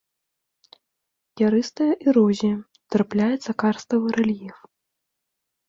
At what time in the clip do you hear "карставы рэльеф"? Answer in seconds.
3.65-4.57